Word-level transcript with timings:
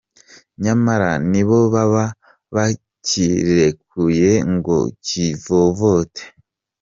Nyamara 0.63 1.09
nibo 1.31 1.57
baba 1.73 2.05
bakirekuye 2.55 4.31
ngo 4.53 4.77
cyivovote. 5.05 6.23